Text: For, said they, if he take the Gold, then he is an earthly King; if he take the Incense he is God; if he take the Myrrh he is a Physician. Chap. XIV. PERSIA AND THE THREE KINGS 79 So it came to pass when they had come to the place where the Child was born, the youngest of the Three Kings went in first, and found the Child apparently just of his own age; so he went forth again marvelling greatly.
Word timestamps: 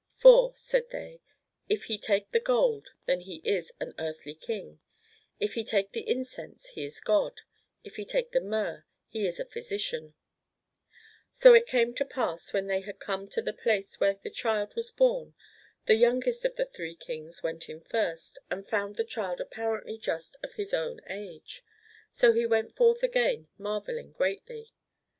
For, 0.17 0.53
said 0.55 0.89
they, 0.89 1.21
if 1.69 1.83
he 1.83 1.95
take 1.99 2.31
the 2.31 2.39
Gold, 2.39 2.87
then 3.05 3.21
he 3.21 3.35
is 3.45 3.71
an 3.79 3.93
earthly 3.99 4.33
King; 4.33 4.79
if 5.39 5.53
he 5.53 5.63
take 5.63 5.91
the 5.91 6.09
Incense 6.09 6.69
he 6.69 6.83
is 6.83 6.99
God; 6.99 7.41
if 7.83 7.97
he 7.97 8.03
take 8.03 8.31
the 8.31 8.41
Myrrh 8.41 8.83
he 9.09 9.27
is 9.27 9.39
a 9.39 9.45
Physician. 9.45 10.15
Chap. 10.15 10.15
XIV. 10.15 10.41
PERSIA 10.41 10.57
AND 10.57 10.65
THE 10.73 11.35
THREE 11.35 11.35
KINGS 11.35 11.39
79 11.39 11.41
So 11.43 11.53
it 11.53 11.67
came 11.85 11.93
to 11.93 12.15
pass 12.15 12.53
when 12.53 12.65
they 12.65 12.81
had 12.81 12.99
come 12.99 13.27
to 13.27 13.41
the 13.43 13.53
place 13.53 13.99
where 13.99 14.13
the 14.15 14.29
Child 14.31 14.75
was 14.75 14.89
born, 14.91 15.35
the 15.85 15.93
youngest 15.95 16.45
of 16.45 16.55
the 16.55 16.65
Three 16.65 16.95
Kings 16.95 17.43
went 17.43 17.69
in 17.69 17.81
first, 17.81 18.39
and 18.49 18.67
found 18.67 18.95
the 18.95 19.03
Child 19.03 19.39
apparently 19.39 19.99
just 19.99 20.35
of 20.41 20.55
his 20.55 20.73
own 20.73 21.01
age; 21.11 21.63
so 22.11 22.33
he 22.33 22.47
went 22.47 22.75
forth 22.75 23.03
again 23.03 23.49
marvelling 23.59 24.13
greatly. 24.13 24.71